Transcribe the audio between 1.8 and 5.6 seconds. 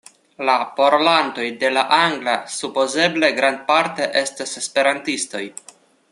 angla supozeble grandparte estas esperantistoj.